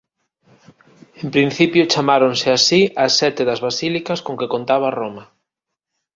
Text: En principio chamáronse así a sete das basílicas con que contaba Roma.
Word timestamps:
En 1.21 1.27
principio 1.35 1.89
chamáronse 1.93 2.47
así 2.57 2.81
a 3.03 3.05
sete 3.19 3.41
das 3.49 3.63
basílicas 3.67 4.19
con 4.25 4.35
que 4.39 4.51
contaba 4.55 4.95
Roma. 4.99 5.23